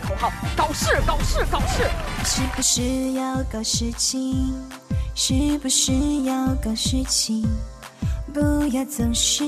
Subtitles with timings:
[0.00, 1.88] 口号：搞事，搞事，搞事！
[2.24, 4.54] 是不是要搞事情？
[5.14, 5.92] 是不是
[6.24, 7.44] 要搞事情？
[8.34, 9.44] 不要总是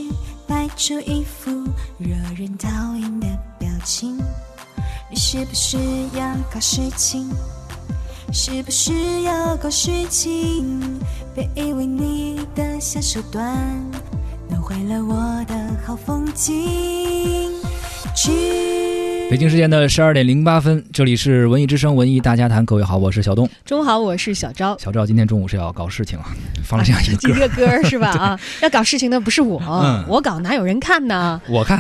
[0.47, 1.51] 摆出一副
[1.99, 3.27] 惹人讨厌的
[3.59, 4.17] 表情。
[5.11, 5.77] 你是不是
[6.15, 7.31] 要搞事情？
[8.33, 11.01] 是不是要搞事情？
[11.35, 13.55] 别以为你的小手段
[14.49, 15.55] 弄坏了我的
[15.87, 17.53] 好风景。
[18.15, 18.88] 去
[19.31, 23.47] 北京时间的十二点零八分，这里是文艺之声文艺大家谈，各位好，我是小东。
[23.63, 24.75] 中午好，我是小昭。
[24.79, 26.25] 小昭今天中午是要搞事情啊，
[26.65, 28.09] 放了这样一个歌，一个歌儿是吧？
[28.17, 31.39] 啊，要搞事情的不是我，嗯我搞哪有人看呢？
[31.47, 31.79] 我看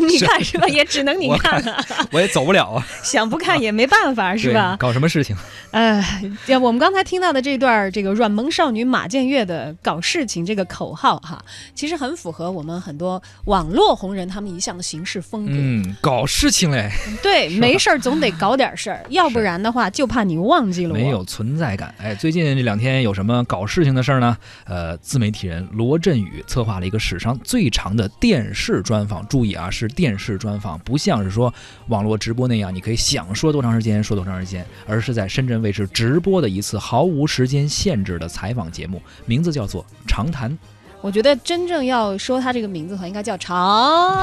[0.08, 0.66] 你看是吧？
[0.68, 4.76] 也只能你我看啊，我也走不了啊， 想不看也没办法是吧？
[4.78, 5.36] 搞什么事情？
[5.70, 6.04] 哎，
[6.46, 15.52] 呀，我们刚才听到的这段这个软萌少女马建月的“搞事情”这个口号哈，其实很符合我们很多网络红人他们一向的行事风格。
[15.54, 16.90] 嗯，搞事情嘞，
[17.22, 20.94] 对，没事儿总得搞点事儿，要不然的话就怕你忘记了我。
[20.94, 21.94] 没有存在感。
[21.98, 24.36] 哎，最近这两天有什么搞事情的事儿呢？
[24.64, 29.24] 呃，自媒体人罗振宇策划了一个史上最长的电视专访。
[29.28, 31.52] 注意啊，是电视专访，不像是说
[31.88, 40.50] 网络直播那样，你可以想说多长时间说多长时间，而是在深圳卫视直播的一次毫无时间限制的采访节目，名字叫做《长谈》。
[41.02, 44.16] 我觉得真正要说他这个名字的话，应该叫长。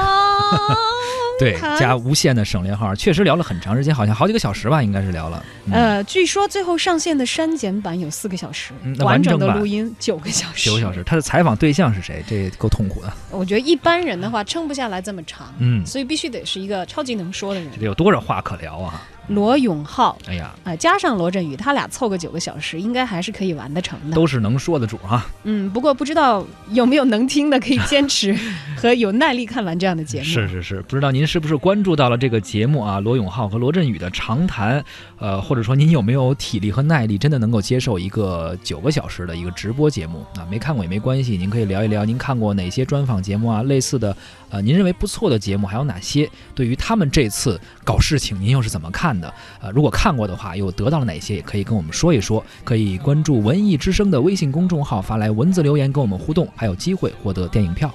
[1.38, 5.44] 对，加无限的省略号，确实聊了很长时间，好像好几个小时吧，应该是聊了。
[5.66, 10.68] 嗯、呃，据说最后上线的删减版有四个小时，完整完整的录音九个小时。
[10.68, 12.24] 九个小时，他的采访对象是谁？
[12.26, 13.12] 这够痛苦的。
[13.30, 17.78] 我觉得一般人的话撑不下来这么长，嗯，所以必须得是一个超级能说的人这。
[17.80, 19.02] 得有多少话可聊啊？
[19.28, 24.14] 罗永浩，哎呀，呃，加上罗振宇，他俩凑个九个小时，应该还是可以完得成的。
[24.14, 25.26] 都是能说的主啊。
[25.44, 28.36] 嗯，不过不知道有没有能听的可以坚持
[28.76, 30.24] 和有耐力看完这样的节目。
[30.24, 33.00] 是是是，不知道您是不是关注到了这个节目啊？
[33.00, 34.82] 罗永浩和罗振宇的长谈，
[35.18, 40.46] 呃，或者说您有没有体力和耐力，真的能够接受一个九个小时的一个直播节目啊？
[40.50, 43.62] 没看过也没关系，您可以聊一聊您看过哪些专访节目啊？
[43.64, 44.16] 类似的，
[44.50, 46.28] 呃，您认为不错的节目还有哪些？
[46.54, 49.17] 对于他们这次搞事情，您又是怎么看的？
[49.60, 51.36] 呃，如果看过的话，又得到了哪些？
[51.36, 52.44] 也可以跟我们说一说。
[52.64, 57.92] 可以关注文艺之声的微信公众号，发来文字留言跟我们互动，还有机会获得电影票。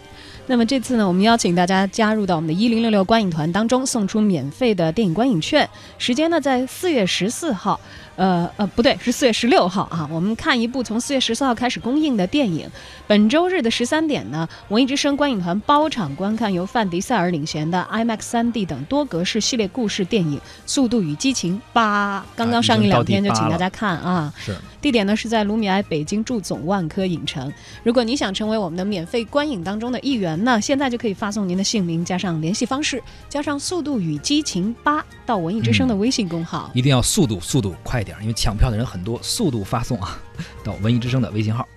[0.47, 5.67] 那么这次呢，我们邀请大家加入到我们的一零六六观影团当中，送出免费的电影观影券。
[5.97, 7.79] 时间呢在四月十四号，
[8.17, 10.07] 呃呃不对，是四月十六号啊。
[10.11, 12.69] 我们看一部从四月十四号开始公映的电影。
[13.07, 24.33] 本周日的十三点呢，文艺之声观影团包场观看由范迪塞尔领衔的 IMAX 3D 等多格式系列故事电影《速度与激情八》，刚刚上映两天，就请大家看啊。
[24.37, 24.53] 是。
[24.81, 27.49] 地点呢是在卢米埃北京驻总万科影城。
[27.83, 36.69] 如果你想成为我们的免费观影当中的一员呢，现在就可以发送您的姓名加上联系方式，加上“速度与激情八”到文艺之声的微信公号。
[36.73, 40.17] 一定要速度，速度快一点，因为抢票的人很多，速度发送啊，
[40.63, 41.67] 到文艺之声的微信号。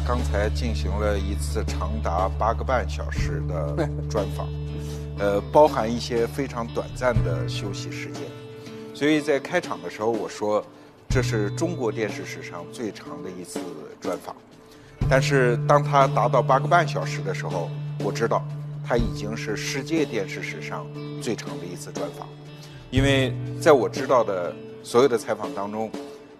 [0.00, 4.48] 刚才进行了一次长达八个半小时的专访，
[5.18, 8.22] 呃，包含一些非常短暂的休息时间，
[8.94, 10.64] 所以在开场的时候我说，
[11.08, 13.60] 这是中国电视史上最长的一次
[14.00, 14.34] 专访。
[15.10, 17.70] 但是当他达到八个半小时的时候，
[18.00, 18.44] 我知道
[18.86, 20.86] 他已经是世界电视史上
[21.22, 22.28] 最长的一次专访，
[22.90, 25.90] 因为在我知道的所有的采访当中，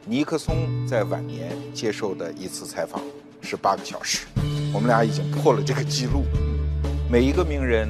[0.05, 3.01] 尼克松在晚年接受的一次采访
[3.41, 4.27] 是八个小时，
[4.73, 6.25] 我们俩已经破了这个记录。
[7.11, 7.89] 每一个名人，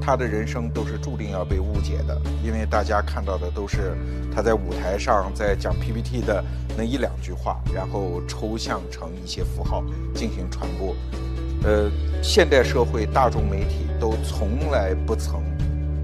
[0.00, 3.96] 他的人生都是注定要被误解的，因为大家看到的都是
[4.34, 6.44] 他在舞台上在讲 PPT 的
[6.76, 9.82] 那一两句话，然后抽象成一些符号
[10.14, 10.94] 进行传播。
[11.64, 11.90] 呃，
[12.22, 15.42] 现代社会大众媒体都从来不曾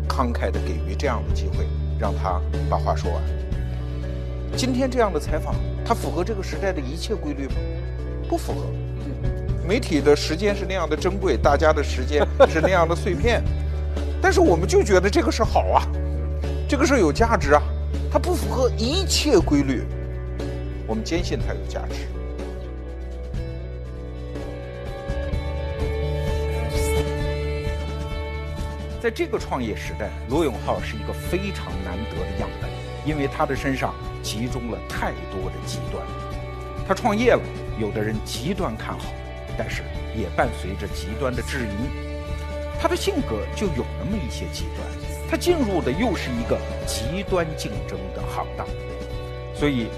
[0.08, 1.66] 慷慨地给予这样的机会，
[1.98, 3.22] 让他把话说完。
[4.56, 5.54] 今天这样的采访，
[5.84, 7.54] 它符合这个时代的一切规律吗？
[8.30, 8.66] 不符合。
[9.66, 13.42] 媒体的时间是那样的珍贵，大家的时间 是那样的碎片，
[14.22, 15.82] 但是我们就觉得这个是好啊，
[16.68, 17.62] 这个是有价值啊，
[18.12, 19.82] 它不符合一切规律，
[20.86, 22.06] 我们坚信它有价值。
[29.02, 32.70] 在这个创业时代，罗永浩是一个非常难得的样本，
[33.04, 33.92] 因为他的身上
[34.22, 36.06] 集中了太多的极端。
[36.86, 37.40] 他创业了，
[37.80, 39.06] 有的人极端看好，
[39.56, 39.82] 但是
[40.14, 42.10] 也伴随着极端的质疑。
[42.78, 44.86] 他的性格就有那么一些极端，
[45.30, 48.66] 他进入的又是一个极端竞争的行当，
[49.54, 49.88] 所以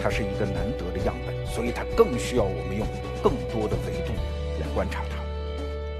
[0.00, 2.86] 他是一个难得的样本，所以他更需要我们用
[3.24, 4.12] 更多的维度
[4.60, 5.16] 来观察他。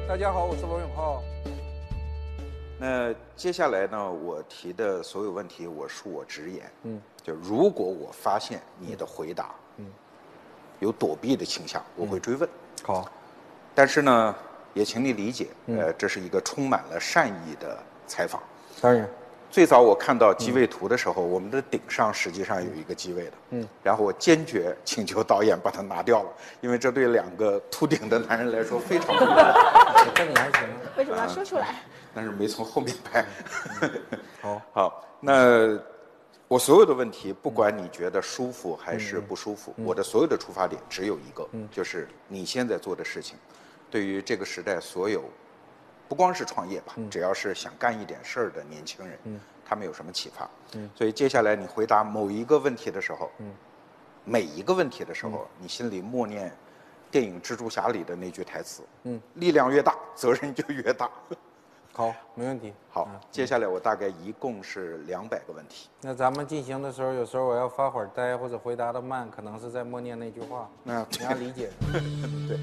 [0.07, 1.25] 大家好，我是罗永浩。
[2.79, 9.62] 那接下来呢，我提的所有问题，我恕我直言，嗯，就如果我发现你的回答，嗯，
[10.83, 12.49] 有躲避的倾向，我会追问。
[12.83, 13.09] 好，
[13.73, 14.35] 但是呢，
[14.75, 18.43] 也请你理解，呃，这是一个充满了善意的采访。
[18.81, 19.09] 当然，
[19.49, 26.29] 最早我看到机位图的时候，我们的顶上实际上有一个机位的，嗯，然后我坚决请求导演把它拿掉了，
[26.61, 30.15] 因为这对两个秃顶的男人来说非常不公平。
[30.17, 30.69] 这里还行。
[30.97, 31.77] 为什么要说出来？
[32.13, 33.25] 但是没从后面拍。
[34.41, 35.79] 好，好， 那
[36.53, 43.39] 我所有的问题，不管你觉得舒服还是不舒服，我的所有的出发点只有一个，就是你现在做的事情，
[43.91, 45.25] 对于这个时代所有，
[46.11, 49.19] 不光是创业吧，只要是想干一点事儿的年轻人，
[49.65, 50.47] 他们有什么启发？
[50.95, 53.31] 所以接下来你回答某一个问题的时候，
[54.27, 56.55] 每一个问题的时候，你心里默念
[57.11, 61.11] 电影《蜘蛛侠》里的那句台词：嗯，力量越大，责任就越大。
[61.95, 62.73] 好，没问题。
[62.91, 65.89] 好，接下来我大概一共是两百个问题。
[66.01, 70.67] 那咱们进行的时候，有时候我要发会儿呆或者回答的慢，可能是在默念那句话。
[70.85, 71.69] 那你要理解。
[72.49, 72.59] 对，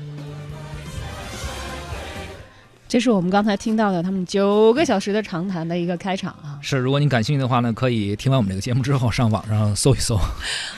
[2.88, 6.58] 这是我们刚才听到的他们九个小时的长谈的一个开场啊。
[6.60, 10.18] 是，如果你感兴趣的话呢，可以听完我们这个节目之后上网上搜一搜。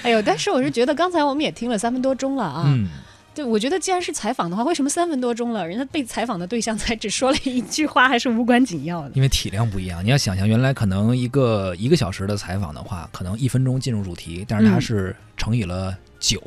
[0.03, 2.63] 哎呦，但是我是觉得刚才我们也听了三分多钟了啊。
[2.67, 2.89] 嗯，
[3.33, 9.11] 对，我觉得既然是采访的话，为什么三分多钟了，人家被采访的对象才只说了一句话，还是无关紧要的？
[9.13, 16.41] 因为体量不一样，你要想象原来可能一个一个小时的采访的话，可能一分钟进入主题，但是它嗯是乘以了九、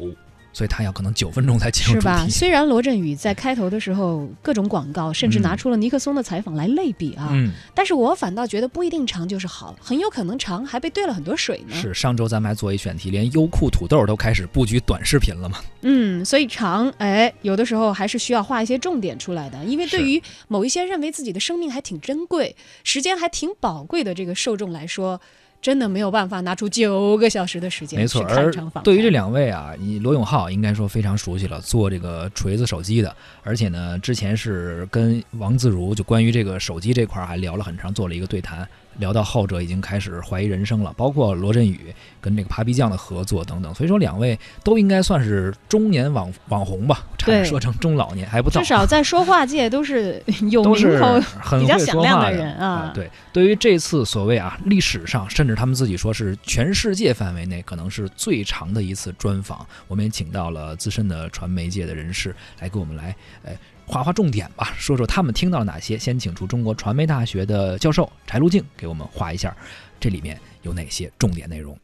[0.55, 2.27] 所以他要可能九分钟才进入是吧？
[2.31, 11.75] 虽然罗振宇在开头的时候各种广告，甚至拿出了尼克松的采访来类比啊，嗯，但是我反倒觉得不一定长就是好，很有可能长还被兑了很多水呢。
[11.75, 15.59] 是上周咱们还做一选题，连优酷土豆都开始布局短视频了嘛？
[15.83, 22.55] 嗯，所以长，哎，有的时候还是需要画一些重点出来的，因为对于某一些认为自己的生命还挺珍贵、
[22.85, 25.21] 时间还挺宝贵的这个受众来说，
[25.65, 28.53] 真的没有办法拿出九个小时的时间没错，而。
[28.83, 38.69] 对于这两位啊，你罗永浩应该说非常熟悉了，做这个锤子手机的，而且呢，之前是跟王自如就关于这个手机这块儿还聊了很长，做了一个对谈，
[38.99, 51.21] 聊到后者已经开始怀疑人生了，包括罗振宇跟这个扒皮匠的合作等等，所以说两位都应该算是中年网网红吧，差点对说成中老年还不到，至少在说话界都是 有名头。
[51.41, 52.93] 很比较响亮会说话的人啊啊。
[52.95, 63.53] 对，对于这次所谓啊历史上，甚至他们自己说是全世界范围内可能是最长的一次专访，我们也请到了资深的传媒界的人士来给我们来，呃，
[63.87, 65.99] 划划重点吧，说说他们听到了哪些。
[65.99, 69.55] 先请出中国传媒大学的教授柴路静给我们画一下，
[70.01, 71.79] 这里面有哪些重点内容。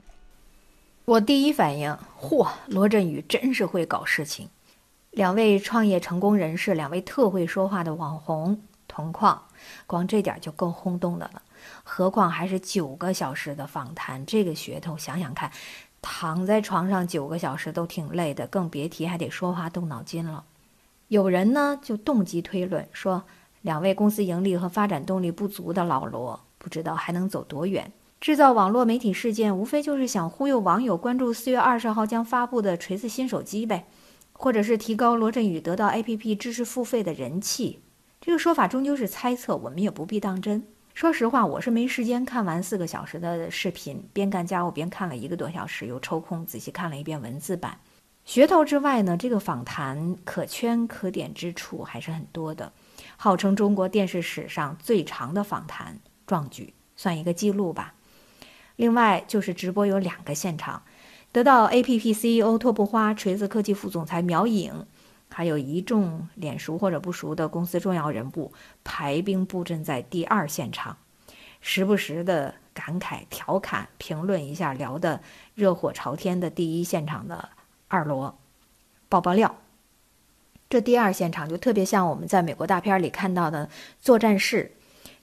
[1.04, 4.48] 我第一反应，嚯，罗振宇真是会搞事情。
[5.10, 9.42] 两位创业成功人士，两位特会说话的网红同框，
[9.86, 11.42] 光这点就够轰动的了。
[11.82, 15.50] 何况还是九个小时的访谈，这个噱头，想想看，
[16.00, 20.44] 躺在床上九个小时都挺累的，更别提还得说话动脑筋了。
[21.10, 23.24] 有人呢就动机推论说，
[23.62, 27.90] 两位公司盈利和发展动力不足的老罗，不知道还能走多远。
[28.20, 33.88] 制造网络媒体事件，无非就是想忽悠网友关注四月二十号将发布的锤子新手机呗，
[34.32, 37.80] 或者是提高罗振宇得到 APP 知识付费的人气。
[38.20, 40.62] 这个说法终究是猜测，我们也不必当真。
[40.94, 47.76] 说实话，我是没时间看完四个小时的视频，边干家务边看了一个多小时，又抽空仔细看了一遍文字版。
[48.30, 52.72] 噱头之外呢，这个访谈可圈可点之处还是很多的，
[53.16, 57.92] 号称中国电视史上最长的访谈，壮举，算一个记录吧。
[58.76, 60.84] 另外就是直播有两个现场，
[61.32, 64.86] 得到 APP CEO 拓扑花、锤子科技副总裁苗颖，
[65.28, 68.52] 还有一众脸熟或者不熟的公司重要人物
[68.84, 70.96] 排兵布阵在第二现场，
[71.60, 75.20] 时不时的感慨、调侃、评论一下聊得
[75.56, 77.48] 热火朝天的第一现场的
[77.90, 78.38] 二罗，
[79.08, 79.56] 爆爆料。
[80.68, 83.68] 这第二现场就特别像我们在美国大片里看到的
[84.00, 84.72] 作战室，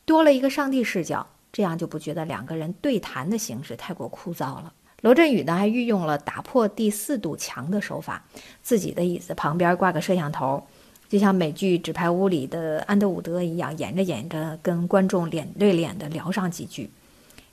[0.03, 1.25] 多了一个上帝视角。
[1.53, 4.73] 这样就不觉得两个人对谈的形式太过枯燥了。
[5.01, 8.21] 罗振宇呢，还运用了打破第四堵墙的手法，
[8.61, 10.61] 自己的椅子旁边挂个摄像头，
[11.07, 16.91] 就像美剧《纸牌屋》里的安德伍德一样，演着演着跟观众脸对脸的聊上几句。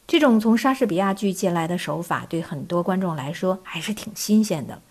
[0.07, 4.83] 这种从莎士比亚剧借来的手法，对很多观众来说还是挺新鲜的。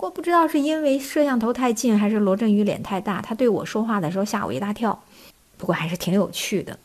[0.00, 4.98] 不过不知道是因为摄像头太近，还是罗振宇脸太大，他对我说话的时候吓我一大跳。
[5.58, 6.78] 不过还是挺有趣的。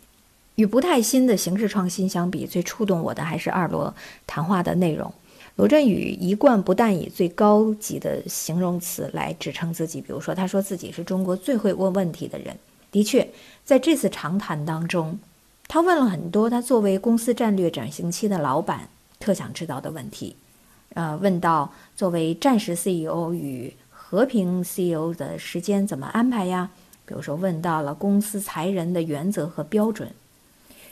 [0.55, 3.95] 与不太新的形式创新相比，最触动我的还是二罗
[4.27, 5.09] 谈话的内容。
[5.55, 12.53] 罗振宇一贯不但以最高级的形容词来指称自己，比如说他说自己是中国最会问问题的人。
[12.91, 13.25] 的确，
[13.63, 15.17] 在这次长谈当中，
[15.69, 18.89] 他问了很多他作为公司战略转型期的老板
[19.21, 20.35] 特想知道的问题。
[20.95, 26.71] 呃，问到作为战时 CEO 与和平 CEO 的时间怎么安排呀？
[27.05, 30.11] 比如说问到了公司裁人的原则和标准。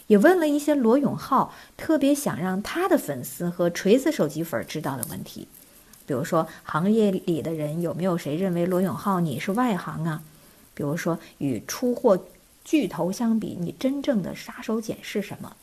[0.07, 5.47] 也问了一些罗永浩特别想让他的粉丝和锤子手机粉知道的问题，
[6.05, 10.21] 比如说行业里的人有没有谁认为罗永浩你是外行啊？
[10.73, 12.25] 比如说与出货
[12.65, 15.55] 巨头相比，你真正的杀手锏是什么？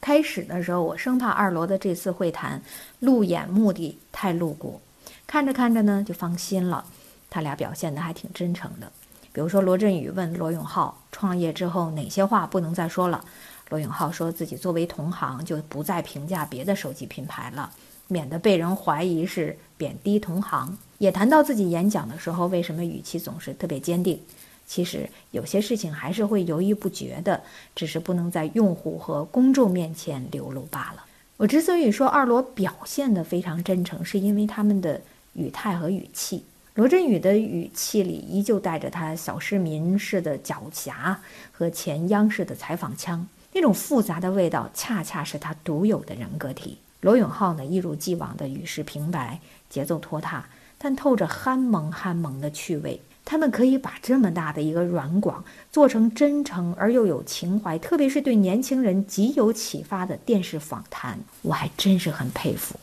[0.00, 2.62] 开始的时候我生怕二罗的这次会谈
[3.00, 4.80] 路演目的太露骨，
[5.26, 6.84] 看着看着呢就放心了，
[7.28, 8.90] 他俩表现的还挺真诚的。
[9.32, 13.24] 比如说罗振宇问罗永浩创业之后哪些话不能再说了。
[13.68, 17.70] 罗永浩说自己作为同行，就不再评价别的手机品牌了，
[18.06, 20.78] 免得被人怀疑是贬低同行。
[20.98, 24.22] 也谈到自己演讲的时候，为什么语气总是特别坚定？
[24.66, 27.40] 其实有些事情还是会犹豫不决的，
[27.74, 31.04] 只是不能在用户和公众面前流露罢了。
[31.36, 35.00] 我之所以说二罗表现得非常真诚，是因为他们的
[35.34, 36.44] 语态和语气。
[36.74, 41.16] 罗振宇的语气里依旧带着他小市民式的狡黠
[41.52, 43.26] 和前央视的采访腔。
[43.52, 46.76] 那种复杂的味道，恰恰是他独有的人格体。
[47.00, 50.44] 罗永浩呢，一如既往的语势平白，节奏拖沓，
[50.76, 53.00] 但透着憨萌憨萌的趣味。
[53.26, 62.78] 他们可以把这么大的一个软广做成真诚而又有情怀，特别是对年轻人极有启发的电视访谈，我还真是很佩服。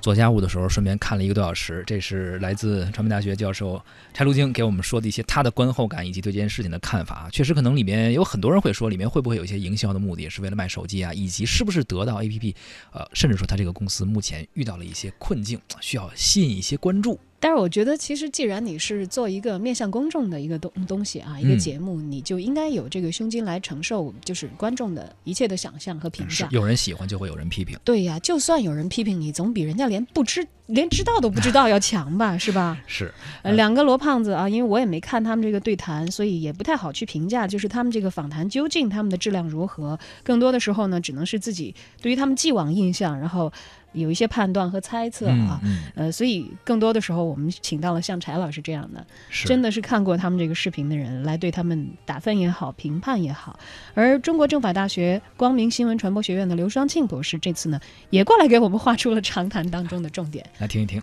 [0.00, 1.82] 做家务的时候，顺便看了一个多小时。
[1.86, 3.82] 这是来自传媒大学教授
[4.14, 7.28] 柴路京给我们说的一些他的观后感以及对这件事情的看法。
[7.32, 12.54] 确实，可能里面有很多人会说，里面会不会有一些营销的目的，是为了卖手机啊，以及是不是得到 APP，
[12.92, 17.18] 呃，甚至说他这个公司目前遇到了一些困境，需要吸引一些关注。
[17.42, 26.46] 但是我觉得，其实既然你是做一个面向公众的一个东东西啊，一个节目，你就应该有这个胸襟来承受，就是观众的一切的想象和评价。
[26.50, 27.78] 有人喜欢，就会有人批评。
[27.82, 32.36] 对呀，就算有人批评你，总比人家连不知、连知道都不知道要强吧？
[32.38, 32.78] 是吧？
[32.86, 33.10] 是。
[33.42, 39.98] 呃，两个罗胖子啊，因为我也没看他们这个对谈，所以也不太好去评价，就是他们这个访谈究竟他们的质量如何。
[40.22, 43.50] 更多的时候呢，只能是自己对于他们既往印象，然后。
[43.92, 45.60] 有一些判断和猜测啊，
[45.94, 49.04] 呃，所以更多的时候我们请到了像柴老师这样的，
[49.44, 53.58] 真的是看过他们这个视频的人来对他们打分也好，评判也好。
[53.94, 57.80] 而中国政法大学光明新闻传播学院的刘双庆博士这次呢，
[58.10, 61.02] 也过来给我们画出了长谈当中的重点，来听一听。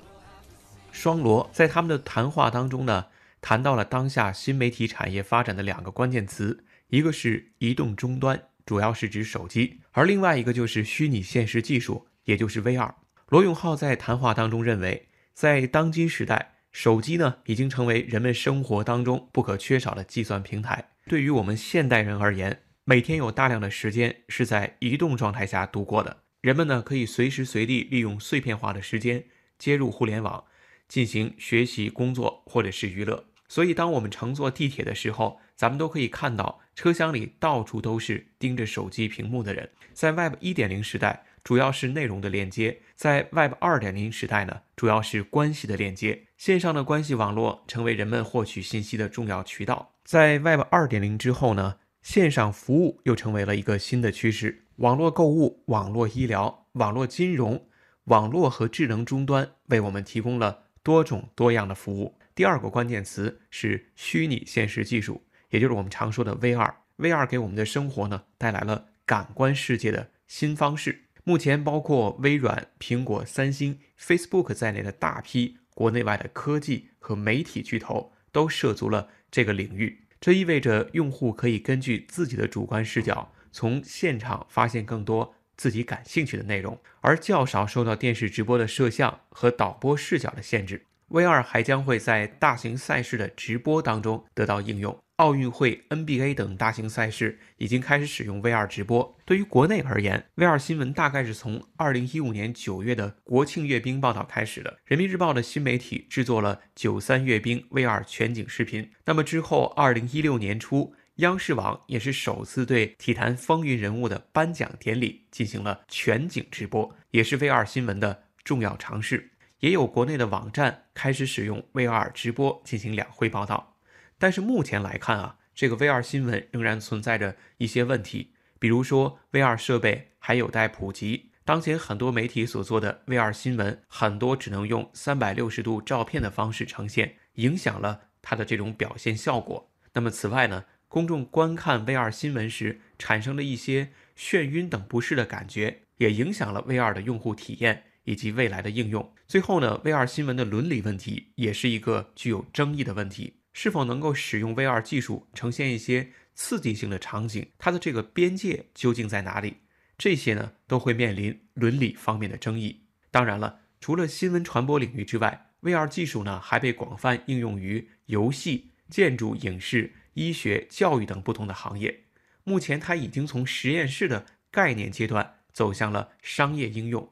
[0.91, 3.06] 双罗在他们的谈话当中呢，
[3.41, 12.06] 谈到了当下新媒体产业发展的两个关键词，一个是移动终端，主要是指手机，而另外一个就是虚拟现实技术。
[12.27, 12.93] 也就是 VR，
[13.29, 20.89] 罗永浩在谈话当中认为，在当今时代，手机呢已经成为人们生活当中不可缺少的计算平台。
[21.05, 26.17] 对于我们现代人而言，每天有大量的时间是在移动状态下度过的。
[26.41, 29.24] 人们呢可以随时随地利用碎片化的时间
[29.57, 30.43] 接入互联网，
[30.89, 33.24] 进行学习、工作或者是娱乐。
[33.48, 39.69] 所以，当我们乘坐地铁的时候，咱们都可以看到车厢里到处都是盯着手机屏幕的人。
[39.93, 41.24] 在 Web 1.0时代。
[41.48, 46.24] 主要是内容的链接，在 Web 2.0时代呢，主要是关系的链接。
[46.36, 49.94] 线上的关系网络成为人们获取信息的重要渠道。
[50.04, 54.66] 在 Web 2.0之后呢，线上服务又成为了一个新的趋势。
[54.75, 57.66] 网络购物、网络医疗、网络金融、
[58.04, 62.20] 网络和智能终端为我们提供了多种多样的服务。
[62.36, 66.74] 第二个关键词是虚拟现实技术，也就是我们常说的 VR。
[66.98, 71.04] VR 给我们的生活呢带来了感官世界的新方式。
[71.27, 80.07] 目前，包括微软、苹果、三星、Facebook 在内的大批国内外的科技和媒体巨头都涉足了这个领域。
[80.22, 90.86] 这意味着用户可以根据自己的主观视角，从现场发现更多自己感兴趣的内容，而较少受到电视直播的摄像和导播视角的限制。
[91.09, 94.97] VR 还将会在大型赛事的直播当中得到应用。
[95.17, 99.17] 奥运会、NBA 等大型赛事已经开始使用 VR 直播。
[99.25, 104.77] 对于国内而言，VR 新闻大概是从2015年9月的国庆阅兵报道开始的。
[104.85, 108.91] 人民日报的新媒体制作了九三阅兵 VR 全景视频。
[109.05, 119.31] 那么之后，2016年初，央视网也是首次对体坛风云人物的颁奖典礼进行了全景直播，也是 VR 新闻的重要尝试。
[119.59, 123.77] 也有国内的网站开始使用 VR 直播进行两会报道。
[124.17, 131.31] 但是目前来看啊，这个 VR 新闻仍然存在着一些问题，比如说 VR 设备还有待普及。
[131.45, 139.71] 当前很多媒体所做的 VR 新闻，很多只能用三百六十度照片的方式呈现，影响了它的这种表现效果。
[139.93, 149.13] 那么此外呢，公众观看 VR 新闻时产生了一些眩晕等不适的感觉，也影响了 VR 的用户体验以及未来的应用。
[149.27, 159.57] 最后呢，VR 新闻的伦理问题也是一个具有争议的问题，是否能够使用 VR 技术呈现一些刺激性的场景，它的这个边界究竟在哪里？
[159.97, 162.83] 这些呢都会面临伦理方面的争议。
[163.11, 172.05] 当然了，除了新闻传播领域之外，VR 技术呢还被广泛应用于游戏、建筑、影视、医学、教育等不同的行业。
[172.45, 177.11] 目前，它已经从实验室的概念阶段走向了商业应用，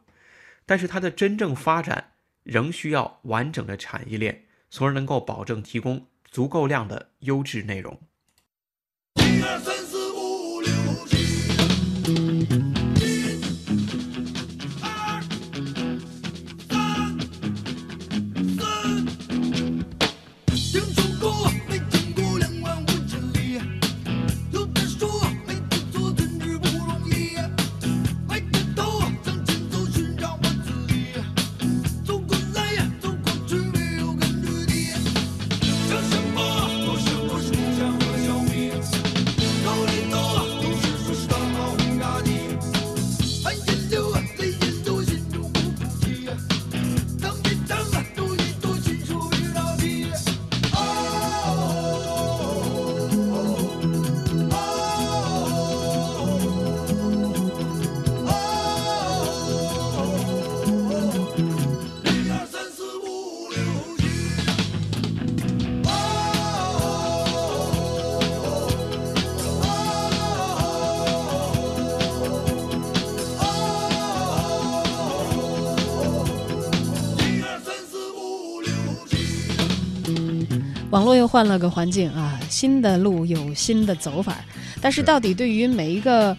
[0.65, 8.01] 但是它的真正发展仍需要完整的产业链，从而能够保证提供足够量的优质内容。
[80.91, 84.37] 网络又换了个环境啊，新的路有新的走法，
[84.79, 86.35] 但是到底对于每一个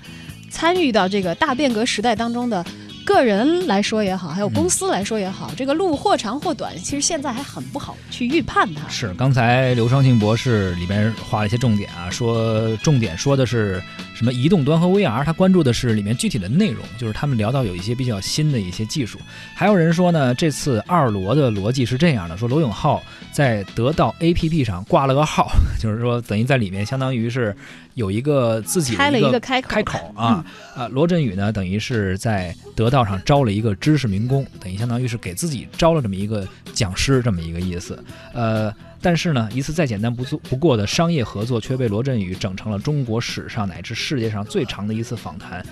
[0.51, 2.65] 参与到这个大变革时代当中的
[3.05, 8.89] 个人来说也好，还有公司来说也好，这个路或长或短，其实现在还很不好去预判它。
[8.89, 13.83] 是，刚才刘双庆博士里边画了一些重点啊，说重点说的是。
[14.17, 19.19] 什么移动端和 VR，他关注的是里面具体的内容，就是他们聊到有一些比较新的一些技术。
[19.55, 27.55] 还有人说呢，这次二罗的逻辑是这样的：说罗永浩在得到 APP 上挂了个号， 就是说等于在里面相当于是
[27.97, 30.87] 有一个自己开了一个开开口啊啊。
[30.89, 37.99] 罗振宇呢，等于是在得道上招了一个知识民工，等于相当于是给自己招了这么一个讲师这么一个意思，
[38.33, 38.73] 呃。
[38.99, 45.65] 但是呢，一次再简单不做不过的商业合作，却被罗振宇整成了中国史上乃至世界上最长的一次访谈。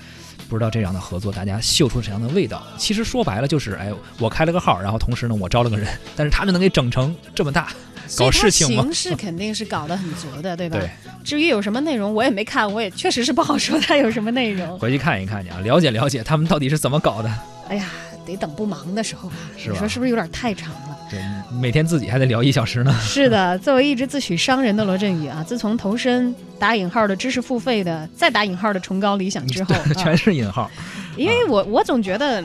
[0.54, 2.62] 不知道这样的合作，大家嗅出怎样的味道？
[2.78, 7.72] 其实说白了就是，哎，我开了个号，然后同时呢，我招了个人，但是他们能给整成这么大，
[8.16, 8.84] 搞事情吗？
[8.84, 10.78] 形式肯定是搞得很足的，对吧？
[10.78, 10.88] 对。
[11.24, 14.78] 至于有什么内容，我也没看，我也确实是不好说他有什么内容。
[14.78, 17.28] 回去看一看去啊，了解了解他们到底是怎么搞的。
[17.68, 17.90] 哎呀，
[18.24, 19.34] 得等不忙的时候吧？
[19.56, 20.93] 你说是不是有点太长了？
[21.14, 21.22] 对，
[21.60, 22.92] 每天自己还得聊一小时呢。
[23.00, 30.70] 是的，作为一直自诩商人的罗振宇啊，自从投身打引号的知识付费的，再打引号的崇高理想之后，全是引号。
[31.16, 32.42] 因为我我总觉得，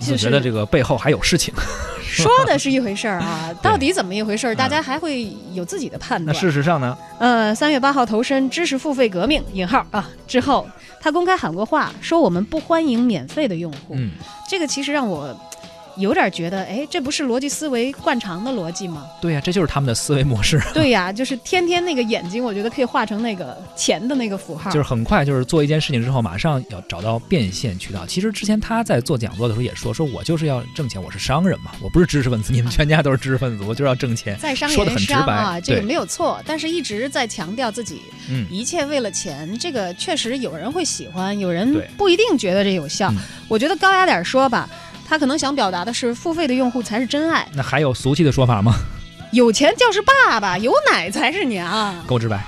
[0.00, 1.54] 就觉得这个背后还有事情。
[2.08, 6.34] 说的是一回事儿啊，到底怎么一回事儿，大家还会有自己的判断。
[6.34, 6.96] 那事实上呢？
[7.20, 10.66] 呃，三月八号投身知识付费革命引号啊之后，
[11.00, 13.94] 他公开喊过话，说我们不欢迎免费的用户。
[13.94, 14.12] 嗯，
[14.48, 15.38] 这个其实让我。
[15.98, 19.06] 有点觉得，哎，这不是逻辑思维惯常的逻辑吗？
[19.20, 20.60] 对呀，这就是他们的思维模式。
[20.72, 24.70] 对呀，就是天天那个眼睛，我觉得可以画成那个钱的那个符号。
[24.70, 28.06] 就是很快，就是做一件事情之后，马上要找到变现渠道。
[28.06, 34.38] 其实之前他在做讲座的时候也说，说我就是要挣钱，我是商人嘛，我不是知识分子，你们 全家都是知识分子，我就是要挣钱。
[34.38, 39.58] 在商言商啊，这个没有错，但是一直在强调自己，嗯，一切为了钱。
[39.58, 43.12] 这个确实有人会喜欢，有人不一定觉得这有效。
[43.48, 44.68] 我觉得高雅点说吧。
[45.08, 47.48] 他可能想表达的是，付费的用户才是真爱。
[47.54, 48.74] 那还有俗气的说法吗？
[49.32, 51.94] 有钱就是爸爸，有奶才是娘。
[52.06, 52.44] 够直白。